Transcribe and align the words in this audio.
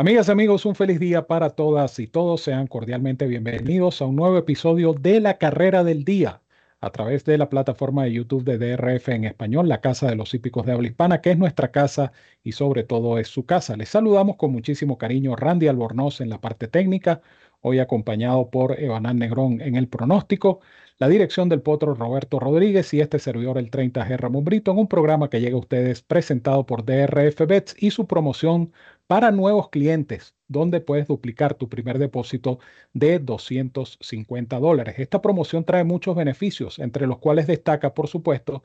Amigas 0.00 0.30
amigos, 0.30 0.64
un 0.64 0.74
feliz 0.74 0.98
día 0.98 1.26
para 1.26 1.50
todas 1.50 1.98
y 1.98 2.06
todos. 2.06 2.40
Sean 2.40 2.68
cordialmente 2.68 3.26
bienvenidos 3.26 4.00
a 4.00 4.06
un 4.06 4.16
nuevo 4.16 4.38
episodio 4.38 4.94
de 4.94 5.20
La 5.20 5.36
Carrera 5.36 5.84
del 5.84 6.06
Día 6.06 6.40
a 6.80 6.88
través 6.88 7.26
de 7.26 7.36
la 7.36 7.50
plataforma 7.50 8.04
de 8.04 8.14
YouTube 8.14 8.44
de 8.44 8.56
DRF 8.56 9.10
en 9.10 9.24
español, 9.24 9.68
la 9.68 9.82
Casa 9.82 10.08
de 10.08 10.16
los 10.16 10.32
Hípicos 10.32 10.64
de 10.64 10.72
Habla 10.72 10.88
Hispana, 10.88 11.20
que 11.20 11.32
es 11.32 11.36
nuestra 11.36 11.70
casa 11.70 12.12
y 12.42 12.52
sobre 12.52 12.82
todo 12.82 13.18
es 13.18 13.28
su 13.28 13.44
casa. 13.44 13.76
Les 13.76 13.90
saludamos 13.90 14.36
con 14.36 14.52
muchísimo 14.52 14.96
cariño 14.96 15.36
Randy 15.36 15.68
Albornoz 15.68 16.22
en 16.22 16.30
la 16.30 16.40
parte 16.40 16.66
técnica, 16.66 17.20
hoy 17.60 17.78
acompañado 17.78 18.48
por 18.48 18.80
Evanán 18.80 19.18
Negrón 19.18 19.60
en 19.60 19.76
el 19.76 19.86
pronóstico, 19.86 20.60
la 21.00 21.08
dirección 21.08 21.48
del 21.48 21.62
potro 21.62 21.94
Roberto 21.94 22.38
Rodríguez 22.38 22.92
y 22.92 23.00
este 23.00 23.18
servidor 23.18 23.56
el 23.56 23.70
30G 23.70 24.18
Ramón 24.18 24.44
Brito 24.44 24.70
en 24.70 24.78
un 24.78 24.86
programa 24.86 25.30
que 25.30 25.40
llega 25.40 25.56
a 25.56 25.58
ustedes 25.60 26.02
presentado 26.02 26.66
por 26.66 26.84
DRF 26.84 27.46
Bets 27.46 27.74
y 27.78 27.90
su 27.90 28.06
promoción 28.06 28.72
para 29.06 29.30
nuevos 29.30 29.70
clientes, 29.70 30.34
donde 30.46 30.82
puedes 30.82 31.08
duplicar 31.08 31.54
tu 31.54 31.70
primer 31.70 31.98
depósito 31.98 32.58
de 32.92 33.18
250 33.18 34.58
dólares. 34.58 34.96
Esta 34.98 35.22
promoción 35.22 35.64
trae 35.64 35.84
muchos 35.84 36.14
beneficios, 36.14 36.78
entre 36.78 37.06
los 37.06 37.18
cuales 37.18 37.46
destaca, 37.46 37.94
por 37.94 38.06
supuesto, 38.08 38.62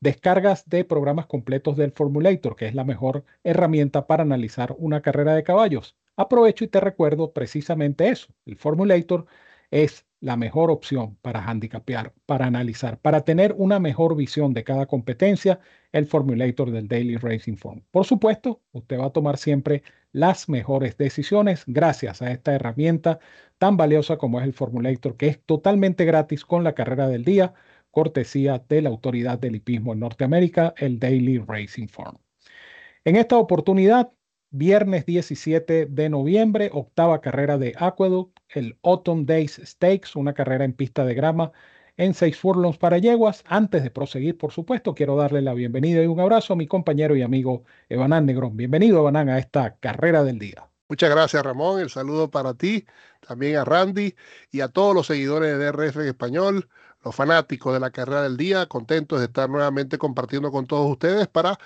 descargas 0.00 0.68
de 0.68 0.84
programas 0.84 1.26
completos 1.26 1.76
del 1.76 1.92
Formulator, 1.92 2.56
que 2.56 2.66
es 2.66 2.74
la 2.74 2.84
mejor 2.84 3.24
herramienta 3.44 4.06
para 4.08 4.24
analizar 4.24 4.74
una 4.78 5.02
carrera 5.02 5.34
de 5.34 5.44
caballos. 5.44 5.96
Aprovecho 6.16 6.64
y 6.64 6.68
te 6.68 6.80
recuerdo 6.80 7.32
precisamente 7.32 8.08
eso. 8.08 8.28
El 8.44 8.56
Formulator 8.56 9.26
es 9.70 10.05
la 10.20 10.36
mejor 10.36 10.70
opción 10.70 11.16
para 11.22 11.44
handicapear, 11.44 12.12
para 12.26 12.46
analizar, 12.46 12.98
para 12.98 13.22
tener 13.22 13.54
una 13.58 13.78
mejor 13.78 14.16
visión 14.16 14.54
de 14.54 14.64
cada 14.64 14.86
competencia, 14.86 15.60
el 15.92 16.06
Formulator 16.06 16.70
del 16.70 16.88
Daily 16.88 17.16
Racing 17.16 17.56
Form. 17.56 17.82
Por 17.90 18.06
supuesto, 18.06 18.62
usted 18.72 18.98
va 18.98 19.06
a 19.06 19.12
tomar 19.12 19.36
siempre 19.36 19.82
las 20.12 20.48
mejores 20.48 20.96
decisiones 20.96 21.64
gracias 21.66 22.22
a 22.22 22.30
esta 22.32 22.54
herramienta 22.54 23.18
tan 23.58 23.76
valiosa 23.76 24.16
como 24.16 24.40
es 24.40 24.46
el 24.46 24.52
Formulator, 24.52 25.16
que 25.16 25.28
es 25.28 25.42
totalmente 25.44 26.04
gratis 26.04 26.44
con 26.44 26.64
la 26.64 26.74
carrera 26.74 27.08
del 27.08 27.24
día, 27.24 27.54
cortesía 27.90 28.62
de 28.68 28.82
la 28.82 28.88
autoridad 28.88 29.38
del 29.38 29.56
hipismo 29.56 29.92
en 29.92 30.00
Norteamérica, 30.00 30.74
el 30.76 30.98
Daily 30.98 31.38
Racing 31.38 31.88
Form. 31.88 32.18
En 33.04 33.16
esta 33.16 33.38
oportunidad 33.38 34.10
Viernes 34.58 35.04
17 35.04 35.84
de 35.84 36.08
noviembre, 36.08 36.70
octava 36.72 37.20
carrera 37.20 37.58
de 37.58 37.74
Aqueduct, 37.76 38.38
el 38.48 38.78
Autumn 38.82 39.26
Days 39.26 39.60
Stakes, 39.62 40.16
una 40.16 40.32
carrera 40.32 40.64
en 40.64 40.72
pista 40.72 41.04
de 41.04 41.12
grama 41.12 41.52
en 41.98 42.14
seis 42.14 42.38
furlongs 42.38 42.78
para 42.78 42.96
yeguas. 42.96 43.44
Antes 43.46 43.82
de 43.82 43.90
proseguir, 43.90 44.38
por 44.38 44.52
supuesto, 44.52 44.94
quiero 44.94 45.14
darle 45.14 45.42
la 45.42 45.52
bienvenida 45.52 46.02
y 46.02 46.06
un 46.06 46.20
abrazo 46.20 46.54
a 46.54 46.56
mi 46.56 46.66
compañero 46.66 47.14
y 47.14 47.20
amigo 47.20 47.64
Evanán 47.90 48.24
Negrón. 48.24 48.56
Bienvenido, 48.56 49.00
Evanán, 49.00 49.28
a 49.28 49.38
esta 49.38 49.76
carrera 49.76 50.24
del 50.24 50.38
día. 50.38 50.66
Muchas 50.88 51.10
gracias, 51.10 51.42
Ramón. 51.42 51.78
El 51.78 51.90
saludo 51.90 52.30
para 52.30 52.54
ti, 52.54 52.86
también 53.28 53.56
a 53.56 53.64
Randy 53.66 54.14
y 54.50 54.60
a 54.62 54.68
todos 54.68 54.94
los 54.94 55.06
seguidores 55.06 55.58
de 55.58 55.66
DRF 55.66 55.96
en 55.96 56.06
español, 56.06 56.70
los 57.04 57.14
fanáticos 57.14 57.74
de 57.74 57.80
la 57.80 57.90
carrera 57.90 58.22
del 58.22 58.38
día, 58.38 58.64
contentos 58.64 59.18
de 59.18 59.26
estar 59.26 59.50
nuevamente 59.50 59.98
compartiendo 59.98 60.50
con 60.50 60.66
todos 60.66 60.90
ustedes 60.90 61.28
para 61.28 61.58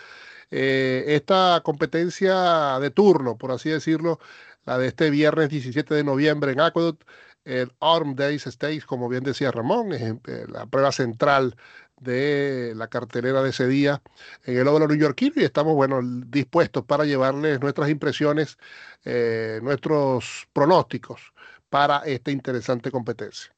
eh, 0.50 1.04
esta 1.08 1.60
competencia 1.64 2.78
de 2.80 2.90
turno, 2.90 3.36
por 3.38 3.52
así 3.52 3.70
decirlo, 3.70 4.18
la 4.64 4.78
de 4.78 4.88
este 4.88 5.10
viernes 5.10 5.48
17 5.48 5.94
de 5.94 6.04
noviembre 6.04 6.52
en 6.52 6.60
Aqueduct, 6.60 7.02
el 7.44 7.72
Autumn 7.80 8.14
Days 8.14 8.44
Stakes, 8.44 8.84
como 8.84 9.08
bien 9.08 9.24
decía 9.24 9.50
Ramón, 9.50 9.92
es 9.92 10.02
eh, 10.02 10.46
la 10.48 10.66
prueba 10.66 10.92
central 10.92 11.56
de 12.00 12.72
la 12.76 12.88
cartelera 12.88 13.42
de 13.42 13.50
ese 13.50 13.66
día 13.66 14.02
en 14.44 14.58
el 14.58 14.68
óvalo 14.68 14.88
neoyorquino 14.88 15.34
y 15.36 15.44
estamos, 15.44 15.74
bueno, 15.74 16.00
dispuestos 16.26 16.84
para 16.84 17.04
llevarles 17.04 17.60
nuestras 17.60 17.90
impresiones, 17.90 18.58
eh, 19.04 19.60
nuestros 19.62 20.48
pronósticos 20.52 21.32
para 21.68 21.98
esta 22.00 22.30
interesante 22.30 22.90
competencia. 22.90 23.54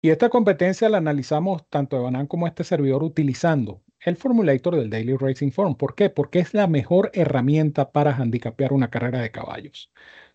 Y 0.00 0.10
esta 0.10 0.28
competencia 0.30 0.88
la 0.88 0.98
analizamos 0.98 1.68
tanto 1.68 1.96
Evanán 1.96 2.26
como 2.26 2.46
este 2.46 2.64
servidor 2.64 3.02
utilizando 3.04 3.82
el 4.04 4.16
Formulator 4.16 4.76
del 4.76 4.90
Daily 4.90 5.16
Racing 5.16 5.50
Form. 5.50 5.76
¿Por 5.76 5.94
qué? 5.94 6.10
Porque 6.10 6.40
es 6.40 6.54
la 6.54 6.66
mejor 6.66 7.10
herramienta 7.14 7.92
para 7.92 8.16
handicapear 8.16 8.72
una 8.72 8.90
carrera 8.90 9.20
de 9.20 9.30
caballos. 9.30 9.90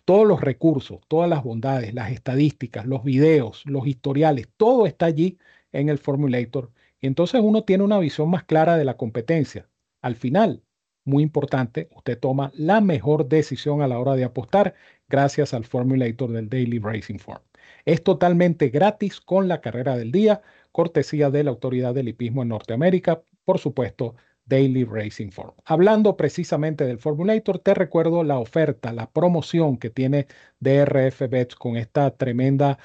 Todos 0.05 0.25
los 0.25 0.39
recursos, 0.41 1.01
todas 1.09 1.29
las 1.29 1.44
bondades, 1.44 1.94
las 1.94 2.11
estadísticas, 2.11 2.85
los 2.85 3.03
videos, 3.03 3.63
los 3.66 3.85
historiales, 3.88 4.47
todo 4.55 4.85
está 4.85 5.07
allí 5.07 5.38
en 5.73 5.89
el 5.89 5.97
Formulator. 5.97 6.72
Y 7.01 7.07
entonces 7.07 7.41
uno 7.44 7.63
tiene 7.63 7.83
una 7.83 8.00
visión 8.00 8.29
más 8.29 8.45
clara 8.45 8.78
de 8.78 8.85
la 8.85 8.95
competencia. 8.95 9.69
Al 10.01 10.16
final, 10.16 10.63
muy 11.03 11.23
importante, 11.23 11.89
usted 11.95 12.17
toma 12.19 12.51
la 12.55 12.79
mejor 12.79 13.28
decisión 13.28 13.81
a 13.81 13.88
la 13.88 13.99
hora 13.99 14.16
de 14.16 14.23
apostar 14.23 14.75
gracias 15.09 15.53
al 15.53 15.66
Formulator 15.66 16.31
del 16.31 16.49
Daily 16.49 16.79
Racing 16.79 17.17
Form. 17.19 17.41
Es 17.85 18.03
totalmente 18.03 18.69
gratis 18.69 19.19
con 19.19 19.47
la 19.49 19.61
carrera 19.61 19.97
del 19.97 20.11
día, 20.11 20.41
cortesía 20.72 21.29
de 21.29 21.44
la 21.44 21.51
Autoridad 21.51 21.94
del 21.94 22.09
Hipismo 22.09 22.44
en 22.44 22.49
Norteamérica, 22.49 23.23
por 23.47 23.59
supuesto, 23.59 24.16
Daily 24.46 24.84
Racing 24.84 25.31
Form. 25.31 25.53
Hablando 25.63 26.18
precisamente 26.18 26.85
del 26.85 27.00
Formulator, 27.00 27.59
te 27.59 27.74
recuerdo 27.74 28.24
la 28.25 28.40
oferta, 28.40 28.91
la 28.91 29.09
promoción 29.09 29.78
que 29.78 29.90
tiene 29.90 30.28
DRF 30.59 31.30
Bets 31.30 31.56
con 31.56 31.78
esta 31.78 32.12
tremenda 32.12 32.78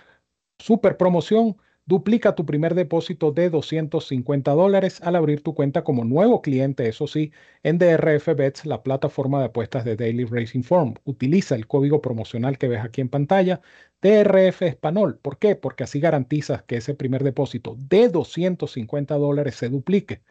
super 0.60 0.96
promoción. 0.96 1.56
Duplica 1.84 2.36
tu 2.36 2.46
primer 2.46 2.76
depósito 2.76 3.32
de 3.32 3.50
250 3.50 4.52
dólares 4.52 5.00
al 5.02 5.16
abrir 5.16 5.42
tu 5.42 5.52
cuenta 5.54 5.82
como 5.82 6.04
nuevo 6.04 6.40
cliente, 6.42 6.88
eso 6.88 7.08
sí, 7.08 7.32
en 7.64 7.78
DRF 7.78 8.28
Bets, 8.36 8.64
la 8.66 8.84
plataforma 8.84 9.40
de 9.40 9.46
apuestas 9.46 9.84
de 9.84 9.96
Daily 9.96 10.24
Racing 10.24 10.62
Form. 10.62 10.94
Utiliza 11.04 11.56
el 11.56 11.66
código 11.66 12.00
promocional 12.00 12.56
que 12.56 12.68
ves 12.68 12.84
aquí 12.84 13.00
en 13.00 13.08
pantalla, 13.08 13.60
DRF 14.00 14.62
Español. 14.62 15.18
¿Por 15.20 15.38
qué? 15.38 15.56
Porque 15.56 15.82
así 15.84 15.98
garantizas 16.00 16.62
que 16.62 16.76
ese 16.76 16.94
primer 16.94 17.24
depósito 17.24 17.74
de 17.78 18.08
250 18.08 19.16
dólares 19.16 19.56
se 19.56 19.68
duplique. 19.68 20.22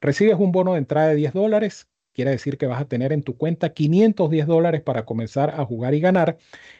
Recibes 0.00 0.36
un 0.38 0.52
bono 0.52 0.72
de 0.72 0.78
entrada 0.78 1.08
de 1.08 1.16
10 1.16 1.32
dólares, 1.32 1.88
quiere 2.14 2.30
decir 2.30 2.58
que 2.58 2.66
vas 2.66 2.80
a 2.80 2.88
tener 2.88 3.12
en 3.12 3.22
tu 3.22 3.36
cuenta 3.36 3.72
510 3.72 4.46
dólares 4.46 4.80
para 4.82 5.04
comenzar 5.04 5.50
a 5.60 5.64
jugar 5.64 5.94
y 5.94 6.00
ganar. 6.00 6.38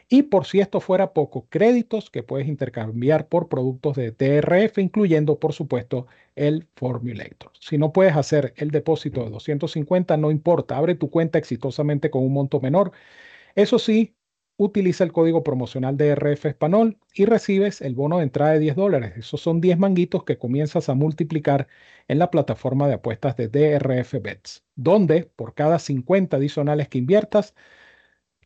Y 0.08 0.22
por 0.25 0.47
si 0.47 0.60
esto 0.60 0.81
fuera 0.81 1.12
poco, 1.12 1.47
créditos 1.48 2.10
que 2.10 2.22
puedes 2.22 2.48
intercambiar 2.48 3.28
por 3.28 3.48
productos 3.48 3.97
de 3.97 4.12
TRF, 4.12 4.78
incluyendo 4.81 5.38
por 5.38 5.53
supuesto 5.53 6.06
el 6.34 6.66
Formulator. 6.76 7.53
Si 7.60 7.78
no 7.78 7.92
puedes 7.92 8.16
hacer 8.16 8.54
el 8.56 8.70
depósito 8.70 9.25
de 9.25 9.31
250, 9.31 10.16
no 10.16 10.31
importa, 10.31 10.76
abre 10.76 10.94
tu 10.94 11.10
cuenta 11.10 11.38
exitosamente 11.38 12.10
con 12.10 12.22
un 12.25 12.32
monto 12.32 12.60
menor. 12.60 12.92
Eso 13.54 13.78
sí, 13.78 14.16
utiliza 14.62 15.04
el 15.04 15.12
código 15.12 15.43
promocional 15.43 15.97
de 15.97 16.10
RF 16.15 16.44
Español 16.47 16.98
y 17.15 17.25
recibes 17.25 17.81
el 17.81 17.94
bono 17.94 18.19
de 18.19 18.25
entrada 18.25 18.53
de 18.53 18.59
10 18.59 18.76
dólares. 18.76 19.15
Esos 19.16 19.41
son 19.41 19.60
10 19.60 19.78
manguitos 19.78 20.25
que 20.25 20.37
comienzas 20.37 20.91
a 20.91 20.94
multiplicar 20.94 21.66
en 22.09 22.19
la 22.19 22.31
plataforma 22.31 22.87
de 22.87 22.94
apuestas 22.94 23.37
de 23.37 23.49
DRF 23.49 24.20
Bets, 24.20 24.62
donde 24.76 25.25
por 25.25 25.54
cada 25.54 25.78
50 25.78 26.37
adicionales 26.37 26.88
que 26.88 26.99
inviertas, 26.99 27.54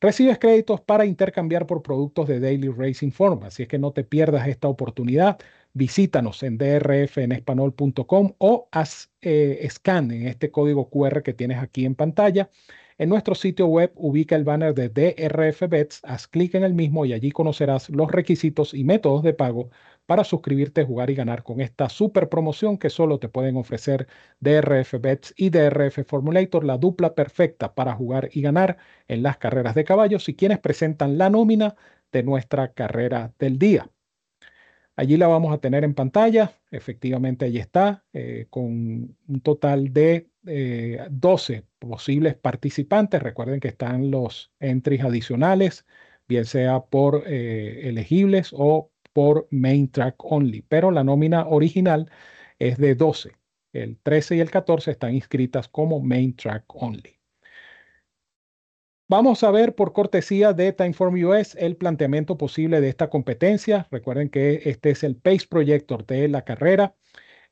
recibes 0.00 0.38
créditos 0.38 0.80
para 0.80 1.04
intercambiar 1.04 1.66
por 1.66 1.82
productos 1.82 2.28
de 2.28 2.38
Daily 2.38 2.68
Racing 2.68 3.10
Form. 3.10 3.42
Así 3.42 3.64
es 3.64 3.68
que 3.68 3.78
no 3.80 3.92
te 3.92 4.04
pierdas 4.04 4.46
esta 4.46 4.68
oportunidad. 4.68 5.38
Visítanos 5.72 6.44
en 6.44 6.58
drfenespanol.com 6.58 8.34
o 8.38 8.68
haz 8.70 9.10
eh, 9.20 9.66
scan 9.68 10.12
en 10.12 10.28
este 10.28 10.52
código 10.52 10.88
QR 10.90 11.24
que 11.24 11.32
tienes 11.32 11.58
aquí 11.58 11.84
en 11.86 11.96
pantalla 11.96 12.50
en 12.98 13.08
nuestro 13.08 13.34
sitio 13.34 13.66
web 13.66 13.92
ubica 13.96 14.36
el 14.36 14.44
banner 14.44 14.74
de 14.74 14.88
DRF 14.88 15.68
Bets, 15.68 16.00
haz 16.04 16.28
clic 16.28 16.54
en 16.54 16.64
el 16.64 16.74
mismo 16.74 17.04
y 17.04 17.12
allí 17.12 17.32
conocerás 17.32 17.90
los 17.90 18.10
requisitos 18.10 18.72
y 18.74 18.84
métodos 18.84 19.22
de 19.22 19.34
pago 19.34 19.70
para 20.06 20.22
suscribirte, 20.24 20.84
jugar 20.84 21.10
y 21.10 21.14
ganar 21.14 21.42
con 21.42 21.60
esta 21.60 21.88
super 21.88 22.28
promoción 22.28 22.78
que 22.78 22.90
solo 22.90 23.18
te 23.18 23.28
pueden 23.28 23.56
ofrecer 23.56 24.06
DRF 24.40 24.94
Bets 25.00 25.34
y 25.36 25.50
DRF 25.50 26.06
Formulator, 26.06 26.64
la 26.64 26.78
dupla 26.78 27.14
perfecta 27.14 27.74
para 27.74 27.94
jugar 27.94 28.28
y 28.32 28.42
ganar 28.42 28.76
en 29.08 29.22
las 29.22 29.38
carreras 29.38 29.74
de 29.74 29.84
caballos 29.84 30.28
y 30.28 30.36
quienes 30.36 30.60
presentan 30.60 31.18
la 31.18 31.30
nómina 31.30 31.74
de 32.12 32.22
nuestra 32.22 32.72
carrera 32.72 33.32
del 33.38 33.58
día. 33.58 33.90
Allí 34.96 35.16
la 35.16 35.26
vamos 35.26 35.52
a 35.52 35.58
tener 35.58 35.82
en 35.84 35.94
pantalla. 35.94 36.52
Efectivamente, 36.70 37.46
allí 37.46 37.58
está, 37.58 38.04
eh, 38.12 38.46
con 38.50 39.16
un 39.26 39.40
total 39.42 39.92
de 39.92 40.28
12 40.44 41.54
eh, 41.54 41.64
posibles 41.78 42.34
participantes. 42.36 43.22
Recuerden 43.22 43.60
que 43.60 43.68
están 43.68 44.10
los 44.10 44.52
entries 44.60 45.02
adicionales, 45.02 45.86
bien 46.28 46.44
sea 46.44 46.80
por 46.80 47.24
eh, 47.26 47.88
elegibles 47.88 48.50
o 48.52 48.90
por 49.12 49.48
main 49.50 49.90
track 49.90 50.16
only, 50.24 50.62
pero 50.62 50.90
la 50.90 51.04
nómina 51.04 51.46
original 51.46 52.10
es 52.58 52.78
de 52.78 52.94
12. 52.94 53.32
El 53.72 53.98
13 53.98 54.36
y 54.36 54.40
el 54.40 54.50
14 54.50 54.90
están 54.92 55.14
inscritas 55.14 55.68
como 55.68 56.00
main 56.00 56.36
track 56.36 56.64
only. 56.74 57.18
Vamos 59.06 59.44
a 59.44 59.50
ver 59.50 59.74
por 59.74 59.92
cortesía 59.92 60.52
de 60.54 60.72
Timeform 60.72 61.22
US 61.24 61.54
el 61.56 61.76
planteamiento 61.76 62.38
posible 62.38 62.80
de 62.80 62.88
esta 62.88 63.10
competencia. 63.10 63.86
Recuerden 63.90 64.30
que 64.30 64.62
este 64.64 64.90
es 64.90 65.04
el 65.04 65.16
Pace 65.16 65.46
Projector 65.48 66.06
de 66.06 66.26
la 66.28 66.44
carrera. 66.44 66.96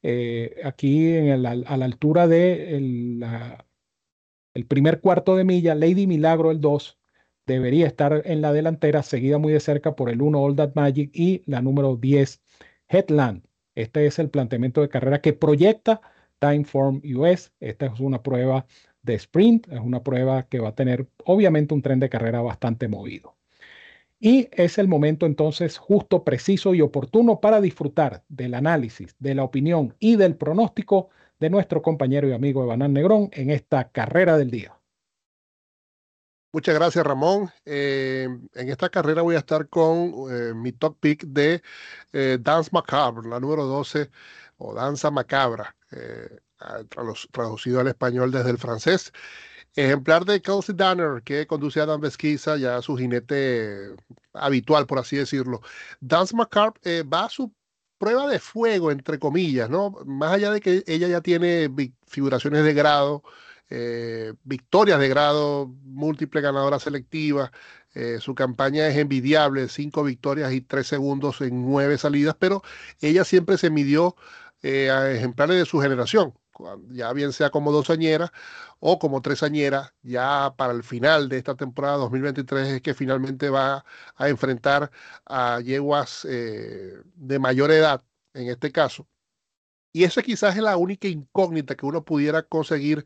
Eh, 0.03 0.61
aquí 0.65 1.17
a 1.31 1.37
la 1.37 1.85
altura 1.85 2.27
de 2.27 2.77
el, 2.77 4.67
primer 4.67 5.01
cuarto 5.01 5.37
de 5.37 5.45
milla, 5.45 5.75
Lady 5.75 6.07
Milagro 6.07 6.51
el 6.51 6.61
2 6.61 6.99
debería 7.47 7.87
estar 7.87 8.23
en 8.25 8.41
la 8.41 8.53
delantera, 8.53 9.03
seguida 9.03 9.39
muy 9.39 9.53
de 9.53 9.61
cerca 9.61 9.95
por 9.97 10.11
el 10.11 10.23
1 10.23 10.41
All 10.41 10.57
That 10.57 10.73
Magic 10.75 11.11
y 11.15 11.43
la 11.47 11.63
número 11.63 11.97
10 11.97 12.41
Headland. 12.89 13.45
Este 13.75 14.07
es 14.07 14.19
el 14.19 14.31
planteamiento 14.31 14.81
de 14.81 14.89
carrera 14.89 15.21
que 15.21 15.33
proyecta 15.33 16.01
Timeform 16.39 17.01
US. 17.17 17.53
Esta 17.61 17.87
es 17.87 18.01
una 18.01 18.23
prueba 18.23 18.67
de 19.03 19.15
sprint, 19.15 19.69
es 19.73 19.81
una 19.81 20.03
prueba 20.03 20.45
que 20.49 20.61
va 20.61 20.71
a 20.71 20.75
tener 20.75 21.09
obviamente 21.25 21.75
un 21.75 21.83
tren 21.83 22.01
de 22.01 22.09
carrera 22.09 22.43
bastante 22.43 22.89
movido. 22.89 23.37
Y 24.25 24.49
es 24.53 24.79
el 24.79 24.87
momento 24.87 25.27
entonces 25.27 25.79
justo, 25.79 26.23
preciso 26.23 26.75
y 26.75 26.81
oportuno 26.81 27.41
para 27.41 27.61
disfrutar 27.61 28.23
del 28.29 28.55
análisis, 28.55 29.17
de 29.19 29.35
la 29.35 29.43
opinión 29.43 29.97
y 29.99 30.15
del 30.15 30.37
pronóstico 30.37 31.09
de 31.41 31.51
nuestro 31.51 31.83
compañero 31.83 32.29
y 32.29 32.33
amigo 32.33 32.63
Evanán 32.63 32.93
Negrón 32.93 33.31
en 33.33 33.51
esta 33.51 33.91
carrera 33.91 34.39
del 34.39 34.53
día. 34.53 34.79
Muchas 36.53 36.77
gracias, 36.77 37.05
Ramón. 37.05 37.51
Eh, 37.65 38.29
en 38.55 38.69
esta 38.69 38.89
carrera 38.91 39.23
voy 39.23 39.35
a 39.35 39.39
estar 39.39 39.69
con 39.69 40.15
eh, 40.31 40.55
mi 40.55 40.71
top 40.71 41.01
pick 41.01 41.25
de 41.25 41.61
eh, 42.13 42.39
Macabre, 42.71 43.29
la 43.29 43.41
número 43.41 43.65
12, 43.65 44.09
o 44.59 44.73
Danza 44.73 45.11
Macabra, 45.11 45.75
traducido 47.33 47.81
al 47.81 47.89
español 47.89 48.31
desde 48.31 48.51
el 48.51 48.59
francés. 48.59 49.13
Ejemplar 49.75 50.25
de 50.25 50.43
Kelsey 50.43 50.75
Danner, 50.75 51.23
que 51.23 51.47
conduce 51.47 51.81
a 51.81 51.87
Dan 51.87 52.01
Besquiza, 52.01 52.57
ya 52.59 52.83
su 52.83 52.97
jinete 52.97 53.95
habitual, 54.35 54.87
por 54.87 54.99
así 54.99 55.17
decirlo. 55.17 55.63
Dance 56.01 56.37
Macabre 56.37 57.03
va 57.05 57.25
a 57.25 57.29
su 57.31 57.53
prueba 57.99 58.29
de 58.29 58.39
fuego, 58.41 58.91
entre 58.91 59.19
comillas, 59.19 59.71
¿no? 59.71 59.91
Más 60.05 60.33
allá 60.33 60.51
de 60.51 60.61
que 60.61 60.85
ella 60.87 61.09
ya 61.09 61.21
tiene 61.23 61.71
figuraciones 62.07 62.65
de 62.65 62.75
grado, 62.75 63.23
eh, 63.71 64.35
victorias 64.45 65.01
de 65.01 65.09
grado, 65.09 65.69
múltiple 65.85 66.41
ganadora 66.41 66.79
selectiva. 66.79 67.53
Eh, 67.95 68.19
su 68.21 68.35
campaña 68.35 68.89
es 68.89 68.97
envidiable, 68.97 69.69
cinco 69.69 70.03
victorias 70.05 70.53
y 70.53 70.61
tres 70.63 70.87
segundos 70.89 71.41
en 71.43 71.63
nueve 71.63 71.97
salidas, 71.99 72.37
pero 72.39 72.63
ella 73.01 73.25
siempre 73.25 73.57
se 73.59 73.71
midió 73.71 74.17
eh, 74.63 74.91
a 74.91 75.11
ejemplares 75.13 75.57
de 75.57 75.65
su 75.67 75.81
generación, 75.81 76.35
ya 76.91 77.13
bien 77.13 77.33
sea 77.33 77.51
como 77.51 77.73
dosañera 77.73 78.33
o 78.81 78.99
como 78.99 79.23
tresañera, 79.23 79.95
ya 80.03 80.55
para 80.57 80.73
el 80.73 80.83
final 80.83 81.29
de 81.29 81.39
esta 81.39 81.55
temporada 81.57 81.97
2023 81.99 82.69
es 82.69 82.83
que 82.83 82.95
finalmente 82.95 83.49
va 83.51 83.85
a 84.17 84.29
enfrentar 84.29 84.91
a 85.27 85.61
yeguas 85.61 86.23
de 86.25 87.39
mayor 87.41 87.71
edad, 87.71 88.03
en 88.35 88.49
este 88.49 88.73
caso. 88.73 89.07
Y 89.93 90.05
esa 90.05 90.23
quizás 90.23 90.57
es 90.57 90.63
la 90.63 90.77
única 90.77 91.09
incógnita 91.09 91.77
que 91.77 91.87
uno 91.87 92.05
pudiera 92.05 92.43
conseguir 92.43 93.05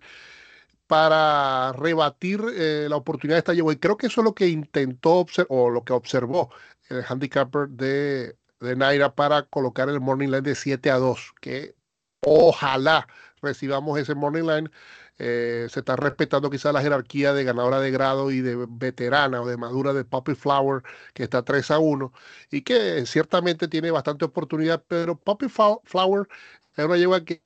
para 0.86 1.72
rebatir 1.72 2.40
eh, 2.54 2.86
la 2.88 2.96
oportunidad 2.96 3.36
de 3.36 3.40
esta 3.40 3.54
yegua. 3.54 3.72
Y 3.72 3.76
creo 3.76 3.96
que 3.96 4.06
eso 4.06 4.20
es 4.20 4.24
lo 4.24 4.34
que 4.34 4.48
intentó 4.48 5.26
o 5.48 5.70
lo 5.70 5.84
que 5.84 5.92
observó 5.92 6.50
el 6.88 7.04
handicapper 7.08 7.68
de, 7.68 8.36
de 8.60 8.76
Naira 8.76 9.14
para 9.14 9.42
colocar 9.42 9.88
el 9.88 10.00
morning 10.00 10.28
line 10.28 10.42
de 10.42 10.54
7 10.54 10.90
a 10.90 10.98
2, 10.98 11.34
que 11.40 11.74
ojalá 12.20 13.08
recibamos 13.46 13.98
ese 13.98 14.14
morning 14.14 14.44
line. 14.44 14.70
Eh, 15.18 15.66
se 15.70 15.80
está 15.80 15.96
respetando 15.96 16.50
quizás 16.50 16.74
la 16.74 16.82
jerarquía 16.82 17.32
de 17.32 17.44
ganadora 17.44 17.80
de 17.80 17.90
grado 17.90 18.30
y 18.30 18.40
de 18.42 18.66
veterana 18.68 19.40
o 19.42 19.46
de 19.46 19.56
madura 19.56 19.92
de 19.94 20.04
Poppy 20.04 20.34
Flower, 20.34 20.82
que 21.14 21.22
está 21.24 21.42
3 21.42 21.70
a 21.70 21.78
1, 21.78 22.12
y 22.50 22.62
que 22.62 23.06
ciertamente 23.06 23.68
tiene 23.68 23.90
bastante 23.90 24.24
oportunidad, 24.26 24.84
pero 24.86 25.18
Poppy 25.18 25.46
Flower 25.48 26.28
es 26.76 26.84
una 26.84 26.96
yegua 26.98 27.24
que 27.24 27.40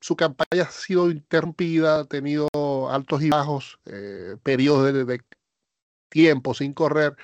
su 0.00 0.16
campaña 0.16 0.64
ha 0.64 0.70
sido 0.70 1.10
interrumpida, 1.10 2.00
ha 2.00 2.04
tenido 2.06 2.48
altos 2.90 3.22
y 3.22 3.30
bajos, 3.30 3.78
eh, 3.86 4.36
periodos 4.42 4.92
de, 4.92 5.22
tiempo 6.08 6.54
sin 6.54 6.74
correr. 6.74 7.16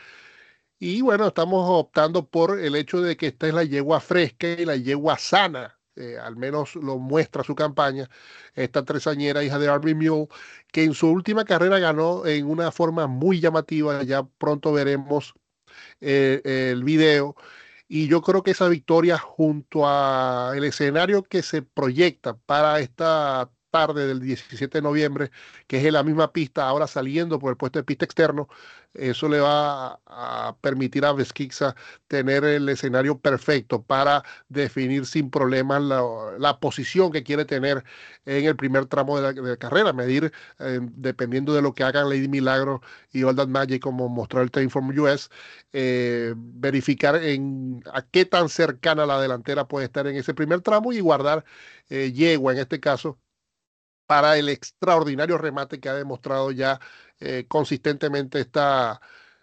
Y 0.79 1.03
bueno, 1.03 1.29
estamos 1.29 1.65
optando 1.69 2.29
por 2.29 2.61
el 2.61 2.77
hecho 2.77 3.01
de 3.01 3.17
que 3.17 3.29
esta 3.29 3.49
es 3.49 3.55
la 3.55 3.65
yegua 3.65 4.01
fresca 4.01 4.49
y 4.49 4.65
la 4.65 4.77
yegua 4.77 5.19
sana. 5.19 5.78
Eh, 5.99 6.17
al 6.19 6.37
menos 6.37 6.77
lo 6.77 6.99
muestra 6.99 7.43
su 7.43 7.55
campaña, 7.55 8.09
esta 8.55 8.85
tresañera 8.85 9.43
hija 9.43 9.59
de 9.59 9.69
Arby 9.69 9.95
Mule, 9.95 10.29
que 10.73 10.85
en 10.85 10.95
su 10.95 11.09
última 11.11 11.45
carrera 11.45 11.79
ganó 11.81 12.25
en 12.27 12.47
una 12.47 12.71
forma 12.71 13.09
muy 13.09 13.41
llamativa, 13.41 14.03
ya 14.05 14.23
pronto 14.23 14.73
veremos 14.73 15.35
eh, 16.01 16.41
el 16.73 16.85
video, 16.85 17.35
y 17.89 18.09
yo 18.09 18.23
creo 18.23 18.43
que 18.43 18.53
esa 18.53 18.69
victoria 18.69 19.19
junto 19.19 19.89
a 19.89 20.53
el 20.55 20.65
escenario 20.65 21.23
que 21.25 21.43
se 21.43 21.63
proyecta 21.63 22.37
para 22.37 22.81
esta 22.81 23.51
tarde 23.71 24.07
del 24.07 24.21
17 24.21 24.79
de 24.79 24.83
noviembre, 24.83 25.31
que 25.67 25.79
es 25.79 25.85
en 25.85 25.95
la 25.95 26.03
misma 26.03 26.33
pista, 26.33 26.69
ahora 26.69 26.87
saliendo 26.87 27.39
por 27.39 27.51
el 27.51 27.57
puesto 27.57 27.79
de 27.79 27.85
pista 27.85 28.05
externo, 28.05 28.49
eso 28.95 29.29
le 29.29 29.41
va 29.41 30.01
a, 30.07 30.57
permitir 30.61 31.05
a 31.05 31.13
Vesquiza 31.13 31.75
tener 32.09 32.45
el 32.45 32.69
escenario 32.69 33.19
perfecto 33.19 33.83
para 33.83 34.25
definir 34.49 35.07
sin 35.07 35.31
problemas 35.31 35.83
la, 35.83 36.59
posición 36.61 37.13
que 37.13 37.23
quiere 37.23 37.45
tener 37.45 37.85
en 38.25 38.45
el 38.47 38.57
primer 38.57 38.87
tramo 38.87 39.21
de 39.21 39.35
la, 39.35 39.57
carrera, 39.57 39.93
medir 39.93 40.33
eh, 40.59 40.81
dependiendo 40.83 41.55
de 41.55 41.63
lo 41.63 41.75
que 41.75 41.85
hagan 41.85 42.09
Lady 42.09 42.29
Milagro 42.29 42.81
y 43.13 43.23
All 43.23 43.37
That 43.37 43.49
Magic, 43.49 43.83
como 43.83 44.09
mostró 44.09 44.43
el 44.43 44.51
Time 44.51 44.69
US, 44.99 45.31
eh, 45.73 46.35
verificar 46.37 47.17
en 47.17 47.83
a 47.93 48.03
qué 48.03 48.25
tan 48.25 48.49
cercana 48.49 49.07
la 49.07 49.21
delantera 49.21 49.69
puede 49.69 49.87
estar 49.87 50.07
en 50.07 50.17
ese 50.17 50.35
primer 50.35 50.61
tramo 50.63 50.93
y 50.93 51.01
guardar 51.01 51.45
eh, 51.91 52.13
yegua 52.13 52.53
en 52.53 52.59
este 52.61 52.81
caso 52.81 53.19
para 54.09 54.39
el 54.39 54.49
extraordinario 54.49 55.37
remate 55.39 55.81
que 55.81 55.91
ha 55.91 55.95
demostrado 55.95 56.51
ya 56.51 56.81
eh, 57.21 57.45
consistentemente 57.47 58.41
esta 58.41 59.01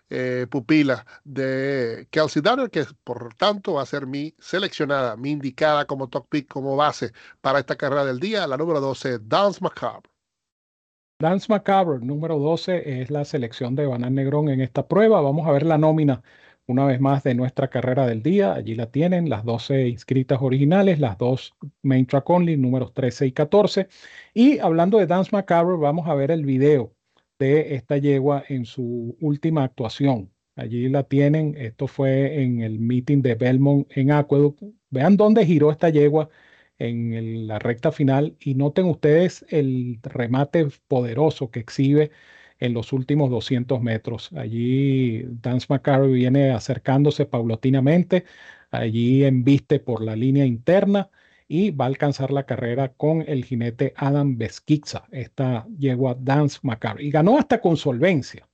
eh, 0.09 0.47
pupila 0.49 1.05
de 1.23 2.07
Kelsey 2.09 2.41
Danner, 2.41 2.71
que 2.71 2.85
por 3.03 3.35
tanto 3.35 3.73
va 3.75 3.83
a 3.83 3.85
ser 3.85 4.07
mi 4.07 4.35
seleccionada, 4.39 5.17
mi 5.17 5.31
indicada 5.31 5.85
como 5.85 6.09
top 6.09 6.27
pick, 6.29 6.47
como 6.47 6.75
base 6.75 7.11
para 7.41 7.59
esta 7.59 7.75
carrera 7.75 8.05
del 8.05 8.19
día, 8.19 8.47
la 8.47 8.57
número 8.57 8.81
12, 8.81 9.19
Dance 9.19 9.59
Macabre. 9.61 10.09
Dance 11.19 11.45
Macabre, 11.49 11.99
número 11.99 12.39
12, 12.39 13.01
es 13.01 13.11
la 13.11 13.23
selección 13.23 13.75
de 13.75 13.85
Banan 13.85 14.15
Negrón 14.15 14.49
en 14.49 14.61
esta 14.61 14.87
prueba. 14.87 15.21
Vamos 15.21 15.47
a 15.47 15.51
ver 15.51 15.63
la 15.63 15.77
nómina 15.77 16.23
una 16.67 16.85
vez 16.85 16.99
más 16.99 17.23
de 17.23 17.35
nuestra 17.35 17.69
carrera 17.69 18.07
del 18.07 18.23
día. 18.23 18.53
Allí 18.53 18.75
la 18.75 18.91
tienen, 18.91 19.29
las 19.29 19.43
12 19.45 19.87
inscritas 19.87 20.39
originales, 20.41 20.99
las 20.99 21.17
dos 21.17 21.55
main 21.81 22.05
track 22.05 22.29
only, 22.29 22.57
números 22.57 22.93
13 22.93 23.27
y 23.27 23.31
14. 23.31 23.87
Y 24.33 24.59
hablando 24.59 24.97
de 24.97 25.07
Dance 25.07 25.31
Macabre, 25.31 25.77
vamos 25.77 26.07
a 26.07 26.15
ver 26.15 26.31
el 26.31 26.45
video 26.45 26.93
de 27.39 27.75
esta 27.75 27.97
yegua 27.97 28.43
en 28.49 28.65
su 28.65 29.17
última 29.21 29.63
actuación. 29.63 30.31
Allí 30.55 30.89
la 30.89 31.03
tienen. 31.03 31.55
Esto 31.57 31.87
fue 31.87 32.41
en 32.41 32.61
el 32.61 32.79
meeting 32.79 33.21
de 33.21 33.35
Belmont 33.35 33.87
en 33.95 34.11
Aqueduct. 34.11 34.61
Vean 34.89 35.17
dónde 35.17 35.45
giró 35.45 35.71
esta 35.71 35.89
yegua 35.89 36.29
en 36.77 37.47
la 37.47 37.59
recta 37.59 37.91
final 37.91 38.35
y 38.39 38.55
noten 38.55 38.85
ustedes 38.85 39.45
el 39.49 39.99
remate 40.03 40.67
poderoso 40.87 41.51
que 41.51 41.59
exhibe 41.61 42.11
en 42.59 42.73
los 42.73 42.93
últimos 42.93 43.29
200 43.29 43.81
metros. 43.81 44.31
Allí 44.33 45.23
Dance 45.41 45.67
McCarry 45.69 46.11
viene 46.13 46.51
acercándose 46.51 47.25
paulatinamente, 47.25 48.25
allí 48.71 49.23
embiste 49.25 49.79
por 49.79 50.01
la 50.03 50.15
línea 50.15 50.45
interna 50.45 51.09
y 51.47 51.71
va 51.71 51.85
a 51.85 51.87
alcanzar 51.89 52.31
la 52.31 52.45
carrera 52.45 52.93
con 52.93 53.23
el 53.27 53.45
jinete 53.45 53.93
Adam 53.97 54.37
Beskixa, 54.37 55.07
esta 55.11 55.67
yegua 55.77 56.15
Dance 56.19 56.59
McCarry. 56.63 57.07
Y 57.07 57.11
ganó 57.11 57.37
hasta 57.37 57.61
con 57.61 57.77
solvencia, 57.77 58.47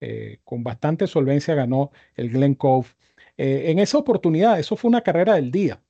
eh, 0.00 0.40
con 0.44 0.62
bastante 0.64 1.06
solvencia 1.06 1.54
ganó 1.54 1.90
el 2.14 2.30
Glen 2.30 2.54
Cove. 2.54 2.88
Eh, 3.36 3.70
en 3.70 3.78
esa 3.78 3.98
oportunidad, 3.98 4.58
eso 4.58 4.76
fue 4.76 4.88
una 4.88 5.02
carrera 5.02 5.34
del 5.34 5.50
día 5.50 5.80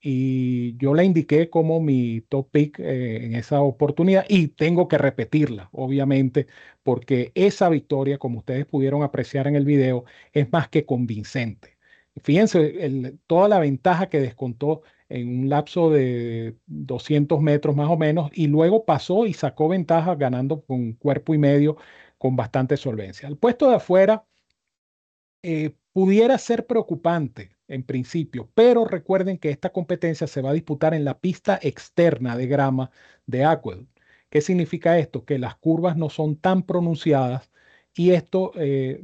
y 0.00 0.76
yo 0.76 0.94
la 0.94 1.04
indiqué 1.04 1.50
como 1.50 1.80
mi 1.80 2.20
top 2.22 2.50
pick 2.50 2.78
eh, 2.78 3.24
en 3.26 3.34
esa 3.34 3.60
oportunidad 3.62 4.24
y 4.28 4.48
tengo 4.48 4.88
que 4.88 4.98
repetirla, 4.98 5.68
obviamente, 5.72 6.46
porque 6.82 7.32
esa 7.34 7.68
victoria, 7.68 8.18
como 8.18 8.38
ustedes 8.38 8.66
pudieron 8.66 9.02
apreciar 9.02 9.46
en 9.48 9.56
el 9.56 9.64
video, 9.64 10.04
es 10.32 10.50
más 10.52 10.68
que 10.68 10.86
convincente. 10.86 11.78
Fíjense 12.22 13.16
toda 13.26 13.48
la 13.48 13.60
ventaja 13.60 14.08
que 14.08 14.20
descontó 14.20 14.82
en 15.08 15.40
un 15.40 15.48
lapso 15.48 15.90
de 15.90 16.56
200 16.66 17.40
metros 17.40 17.76
más 17.76 17.88
o 17.90 17.96
menos 17.96 18.30
y 18.34 18.46
luego 18.48 18.84
pasó 18.84 19.26
y 19.26 19.34
sacó 19.34 19.68
ventaja 19.68 20.14
ganando 20.16 20.62
con 20.62 20.92
cuerpo 20.94 21.34
y 21.34 21.38
medio 21.38 21.76
con 22.18 22.36
bastante 22.36 22.76
solvencia. 22.76 23.28
El 23.28 23.36
puesto 23.38 23.68
de 23.68 23.76
afuera 23.76 24.24
eh, 25.42 25.74
pudiera 25.92 26.36
ser 26.38 26.66
preocupante 26.66 27.57
en 27.68 27.82
principio, 27.84 28.50
pero 28.54 28.84
recuerden 28.84 29.38
que 29.38 29.50
esta 29.50 29.70
competencia 29.70 30.26
se 30.26 30.42
va 30.42 30.50
a 30.50 30.54
disputar 30.54 30.94
en 30.94 31.04
la 31.04 31.18
pista 31.18 31.58
externa 31.62 32.36
de 32.36 32.46
grama 32.46 32.90
de 33.26 33.44
Aqueduct. 33.44 33.88
¿Qué 34.30 34.40
significa 34.40 34.98
esto? 34.98 35.24
Que 35.24 35.38
las 35.38 35.56
curvas 35.56 35.96
no 35.96 36.10
son 36.10 36.36
tan 36.36 36.62
pronunciadas 36.64 37.50
y 37.94 38.12
esto 38.12 38.52
eh, 38.54 39.02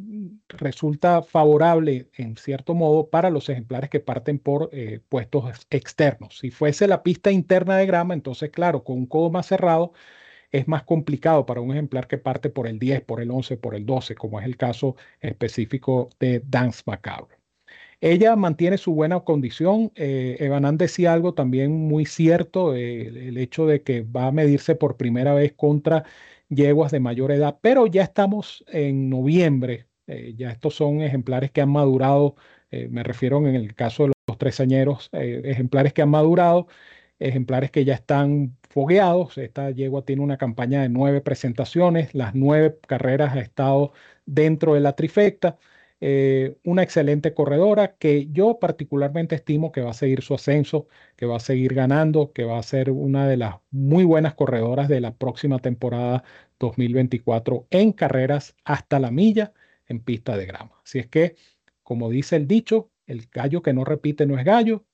resulta 0.49 1.23
favorable 1.23 2.11
en 2.15 2.37
cierto 2.37 2.75
modo 2.75 3.11
para 3.11 3.31
los 3.31 3.49
ejemplares 3.49 3.91
que 3.91 4.01
parten 4.01 4.39
por 4.39 4.71
eh, 4.73 5.01
puestos 5.09 5.67
externos. 5.71 6.39
Si 6.39 6.51
fuese 6.51 6.87
la 6.87 7.03
pista 7.03 7.31
interna 7.33 7.77
de 7.77 7.87
grama, 7.87 8.15
entonces 8.15 8.51
claro, 8.51 8.85
con 8.85 8.99
un 8.99 9.07
codo 9.07 9.31
más 9.31 9.47
cerrado, 9.47 9.93
es 10.53 10.69
más 10.69 10.85
complicado 10.85 11.47
para 11.47 11.61
un 11.61 11.73
ejemplar 11.73 12.07
que 12.09 12.19
parte 12.19 12.51
por 12.51 12.67
el 12.69 12.79
10, 12.79 13.03
por 13.03 13.21
el 13.21 13.31
11, 13.31 13.57
por 13.57 13.75
el 13.75 13.87
12, 13.87 14.15
como 14.15 14.41
es 14.41 14.47
el 14.47 14.57
caso 14.57 14.97
específico 15.21 16.11
de 16.21 16.43
Dance 16.47 16.83
Macabre. 16.87 17.44
Ella 18.07 18.37
mantiene 18.37 18.77
su 18.77 18.93
buena 18.95 19.21
condición. 19.21 19.91
Eh, 19.95 20.37
Evanán 20.39 20.77
decía 20.77 21.15
algo 21.15 21.33
también 21.33 21.73
muy 21.73 22.05
cierto, 22.05 22.75
eh, 22.75 23.09
el 23.29 23.39
hecho 23.39 23.65
de 23.67 23.83
que 23.83 24.03
va 24.03 24.27
a 24.27 24.33
medirse 24.33 24.75
por 24.75 24.99
primera 24.99 25.33
vez 25.33 25.55
contra 25.55 26.05
yeguas 26.51 26.93
de 26.93 27.01
mayor 27.01 27.33
edad, 27.33 27.59
pero 27.63 27.87
ya 27.87 28.03
estamos 28.03 28.63
en 28.69 29.09
noviembre, 29.09 29.87
eh, 30.07 30.35
ya 30.37 30.51
estos 30.51 30.75
son 30.75 31.01
ejemplares 31.01 31.51
que 31.51 31.63
han 31.63 31.71
madurado, 31.71 32.37
eh, 32.71 32.89
me 32.91 33.03
refiero 33.03 33.39
en 33.39 33.55
el 33.55 33.75
caso 33.75 34.05
de 34.05 34.13
los 34.29 34.37
tresañeros, 34.39 35.09
ejemplares 35.13 35.95
que 35.95 36.03
han 36.03 36.11
madurado, 36.11 36.67
ejemplares 37.19 37.71
que 37.71 37.85
ya 37.87 37.95
están 37.95 38.57
fogueados. 38.69 39.39
Esta 39.39 39.71
yegua 39.71 40.05
tiene 40.05 40.23
una 40.23 40.37
campaña 40.37 40.83
de 40.83 40.89
nueve 40.91 41.21
presentaciones, 41.23 42.15
las 42.15 42.35
nueve 42.35 42.79
carreras 42.87 43.35
ha 43.35 43.41
estado 43.41 43.93
dentro 44.27 44.75
de 44.75 44.81
la 44.81 44.95
trifecta. 44.95 45.59
Eh, 46.01 46.59
una 46.65 46.83
excelente 46.83 47.33
corredora 47.35 47.97
que 47.97 48.29
yo 48.31 48.59
particularmente 48.59 49.37
estimo 49.37 49.73
que 49.73 49.81
va 49.81 49.91
a 49.91 49.95
seguir 49.95 50.23
su 50.23 50.35
ascenso, 50.35 50.87
que 51.17 51.27
va 51.27 51.37
a 51.37 51.41
seguir 51.41 51.75
ganando, 51.75 52.33
que 52.33 52.45
va 52.45 52.59
a 52.59 52.63
ser 52.63 52.91
una 52.91 53.27
de 53.27 53.37
las 53.39 53.57
muy 53.71 54.05
buenas 54.05 54.35
corredoras 54.35 54.89
de 54.89 55.01
la 55.01 55.15
próxima 55.17 55.59
temporada 55.61 56.25
2024 56.59 57.67
en 57.71 57.93
carreras 57.93 58.55
hasta 58.65 58.99
la 59.01 59.11
milla 59.11 59.53
en 59.87 60.01
pista 60.01 60.37
de 60.37 60.47
grama. 60.47 60.73
Así 60.85 60.99
es 60.99 61.07
que, 61.07 61.37
como 61.83 62.11
dice 62.11 62.37
el 62.37 62.47
dicho, 62.49 62.91
el 63.07 63.29
gallo 63.33 63.63
que 63.63 63.73
no 63.73 63.85
repite 63.85 64.27
no 64.27 64.39
es 64.39 64.45
gallo 64.45 64.85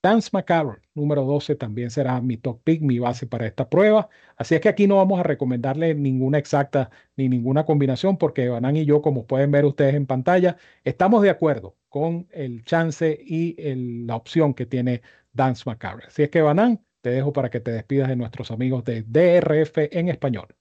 Dance 0.00 0.30
Macabre, 0.32 0.80
número 0.94 1.24
12, 1.24 1.56
también 1.56 1.90
será 1.90 2.20
mi 2.20 2.36
top 2.36 2.62
pick, 2.62 2.82
mi 2.82 3.00
base 3.00 3.26
para 3.26 3.46
esta 3.46 3.68
prueba. 3.68 4.08
Así 4.36 4.54
es 4.54 4.60
que 4.60 4.68
aquí 4.68 4.86
no 4.86 4.96
vamos 4.96 5.18
a 5.18 5.24
recomendarle 5.24 5.92
ninguna 5.94 6.38
exacta 6.38 6.90
ni 7.16 7.28
ninguna 7.28 7.66
combinación, 7.66 8.16
porque 8.16 8.48
Banan 8.48 8.76
y 8.76 8.84
yo, 8.84 9.02
como 9.02 9.26
pueden 9.26 9.50
ver 9.50 9.64
ustedes 9.64 9.94
en 9.94 10.06
pantalla, 10.06 10.56
estamos 10.84 11.22
de 11.22 11.30
acuerdo 11.30 11.76
con 11.88 12.28
el 12.30 12.64
chance 12.64 13.18
y 13.20 13.56
la 14.06 14.14
opción 14.14 14.54
que 14.54 14.66
tiene 14.66 15.02
Dance 15.32 15.64
Macabre. 15.66 16.06
Así 16.06 16.22
es 16.22 16.30
que 16.30 16.42
Banan, 16.42 16.84
te 17.00 17.10
dejo 17.10 17.32
para 17.32 17.50
que 17.50 17.58
te 17.58 17.72
despidas 17.72 18.08
de 18.08 18.16
nuestros 18.16 18.52
amigos 18.52 18.84
de 18.84 19.02
DRF 19.02 19.78
en 19.90 20.08
español. 20.10 20.54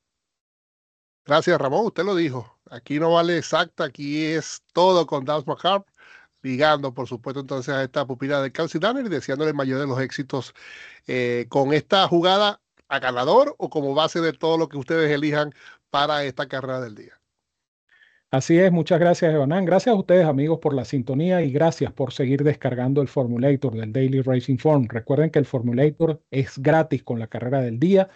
Gracias, 1.25 1.59
Ramón. 1.59 1.85
Usted 1.85 2.05
lo 2.05 2.15
dijo. 2.15 2.57
Aquí 2.71 2.99
no 2.99 3.11
vale 3.11 3.37
exacta, 3.37 3.83
aquí 3.83 4.25
es 4.25 4.63
todo 4.73 5.05
con 5.05 5.25
Dance 5.25 5.47
Macabre 5.47 5.85
ligando, 6.41 6.93
por 6.93 7.07
supuesto, 7.07 7.41
entonces 7.41 7.73
a 7.73 7.83
esta 7.83 8.05
pupila 8.05 8.41
de 8.41 8.51
Danner 8.79 9.05
y 9.05 9.09
deseándole 9.09 9.51
el 9.51 9.55
mayor 9.55 9.79
de 9.79 9.87
los 9.87 9.99
éxitos 9.99 10.53
eh, 11.07 11.45
con 11.49 11.73
esta 11.73 12.07
jugada 12.07 12.61
a 12.87 12.99
ganador 12.99 13.55
o 13.57 13.69
como 13.69 13.93
base 13.93 14.21
de 14.21 14.33
todo 14.33 14.57
lo 14.57 14.69
que 14.69 14.77
ustedes 14.77 15.11
elijan 15.11 15.53
para 15.89 16.23
esta 16.23 16.47
carrera 16.47 16.79
del 16.79 16.95
día. 16.95 17.19
Así 18.29 18.57
es, 18.59 18.73
muchas 18.73 18.99
gracias, 18.99 19.33
Evanán. 19.33 19.63
Gracias 19.63 19.95
a 19.95 19.97
ustedes, 19.97 20.25
amigos, 20.25 20.59
por 20.59 20.73
la 20.73 20.83
sintonía 20.83 21.41
y 21.43 21.51
gracias 21.51 21.93
por 21.93 22.11
seguir 22.11 22.43
descargando 22.43 23.01
el 23.01 23.07
Formulator 23.07 23.73
del 23.73 23.93
Daily 23.93 24.21
Racing 24.21 24.57
Form. 24.57 24.87
Recuerden 24.89 25.29
que 25.31 25.39
el 25.39 25.45
Formulator 25.45 26.21
es 26.29 26.57
gratis 26.59 27.03
con 27.03 27.19
la 27.19 27.27
carrera 27.27 27.61
del 27.61 27.79
día. 27.79 28.09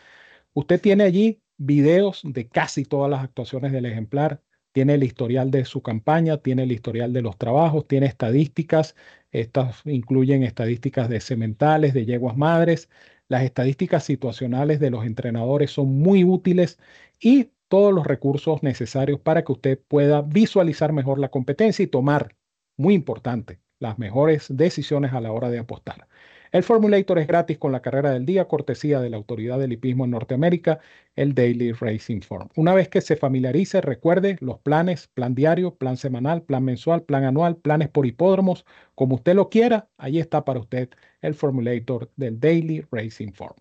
Usted 0.53 0.81
tiene 0.81 1.05
allí 1.05 1.41
videos 1.57 2.21
de 2.25 2.49
casi 2.49 2.83
todas 2.83 3.09
las 3.09 3.23
actuaciones 3.23 3.71
del 3.71 3.85
ejemplar, 3.85 4.41
tiene 4.71 4.95
el 4.95 5.03
historial 5.03 5.51
de 5.51 5.65
su 5.65 5.81
campaña, 5.81 6.37
tiene 6.37 6.63
el 6.63 6.71
historial 6.71 7.13
de 7.13 7.21
los 7.21 7.37
trabajos, 7.37 7.87
tiene 7.87 8.05
estadísticas, 8.07 8.95
estas 9.31 9.81
incluyen 9.85 10.43
estadísticas 10.43 11.09
de 11.09 11.21
sementales, 11.21 11.93
de 11.93 12.05
yeguas 12.05 12.37
madres, 12.37 12.89
las 13.27 13.43
estadísticas 13.43 14.03
situacionales 14.03 14.79
de 14.79 14.91
los 14.91 15.05
entrenadores 15.05 15.71
son 15.71 15.99
muy 15.99 16.23
útiles 16.23 16.79
y 17.19 17.51
todos 17.69 17.93
los 17.93 18.05
recursos 18.05 18.63
necesarios 18.63 19.19
para 19.21 19.43
que 19.43 19.53
usted 19.53 19.79
pueda 19.87 20.21
visualizar 20.21 20.91
mejor 20.93 21.19
la 21.19 21.29
competencia 21.29 21.83
y 21.83 21.87
tomar, 21.87 22.35
muy 22.77 22.93
importante, 22.93 23.59
las 23.79 23.97
mejores 23.99 24.47
decisiones 24.49 25.13
a 25.13 25.21
la 25.21 25.31
hora 25.31 25.49
de 25.49 25.59
apostar. 25.59 26.07
El 26.51 26.63
Formulator 26.63 27.17
es 27.17 27.27
gratis 27.27 27.57
con 27.57 27.71
la 27.71 27.81
carrera 27.81 28.11
del 28.11 28.25
día, 28.25 28.45
cortesía 28.49 28.99
de 28.99 29.09
la 29.09 29.15
Autoridad 29.15 29.57
del 29.57 29.71
Hipismo 29.71 30.03
en 30.03 30.11
Norteamérica, 30.11 30.79
el 31.15 31.33
Daily 31.33 31.71
Racing 31.71 32.19
Form. 32.19 32.49
Una 32.57 32.73
vez 32.73 32.89
que 32.89 32.99
se 32.99 33.15
familiarice, 33.15 33.79
recuerde 33.79 34.35
los 34.41 34.59
planes, 34.59 35.07
plan 35.07 35.33
diario, 35.33 35.75
plan 35.75 35.95
semanal, 35.95 36.41
plan 36.43 36.65
mensual, 36.65 37.03
plan 37.03 37.23
anual, 37.23 37.55
planes 37.55 37.87
por 37.87 38.05
hipódromos, 38.05 38.65
como 38.95 39.15
usted 39.15 39.33
lo 39.33 39.49
quiera, 39.49 39.87
ahí 39.97 40.19
está 40.19 40.43
para 40.43 40.59
usted 40.59 40.89
el 41.21 41.35
Formulator 41.35 42.11
del 42.17 42.37
Daily 42.41 42.85
Racing 42.91 43.31
Form. 43.31 43.55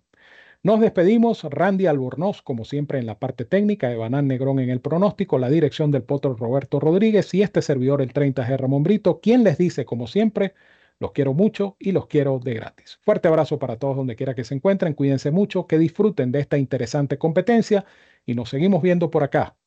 Nos 0.61 0.81
despedimos, 0.81 1.45
Randy 1.45 1.85
Albornoz, 1.85 2.41
como 2.41 2.65
siempre 2.65 2.99
en 2.99 3.05
la 3.05 3.19
parte 3.19 3.45
técnica, 3.45 3.89
Evanán 3.89 4.27
Negrón 4.27 4.59
en 4.59 4.69
el 4.69 4.81
pronóstico, 4.81 5.39
la 5.39 5.49
dirección 5.49 5.91
del 5.91 6.03
potro 6.03 6.35
Roberto 6.35 6.81
Rodríguez 6.81 7.33
y 7.33 7.41
este 7.41 7.61
servidor 7.61 8.01
el 8.01 8.11
30G 8.13 8.57
Ramón 8.57 8.83
Brito, 8.83 9.21
quien 9.21 9.45
les 9.45 9.57
dice, 9.57 9.85
como 9.85 10.07
siempre, 10.07 10.53
los 11.01 11.13
quiero 11.13 11.33
mucho 11.33 11.75
y 11.79 11.91
los 11.93 12.05
quiero 12.05 12.39
de 12.39 12.53
gratis. 12.53 12.99
Fuerte 13.01 13.27
abrazo 13.27 13.57
para 13.57 13.77
todos 13.77 13.97
donde 13.97 14.15
quiera 14.15 14.35
que 14.35 14.43
se 14.43 14.53
encuentren. 14.53 14.93
Cuídense 14.93 15.31
mucho, 15.31 15.65
que 15.65 15.79
disfruten 15.79 16.31
de 16.31 16.39
esta 16.39 16.59
interesante 16.59 17.17
competencia 17.17 17.85
y 18.23 18.35
nos 18.35 18.49
seguimos 18.49 18.83
viendo 18.83 19.09
por 19.09 19.23
acá 19.23 19.57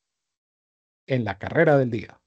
en 1.07 1.25
la 1.25 1.37
carrera 1.39 1.77
del 1.77 1.91
día. 1.91 2.21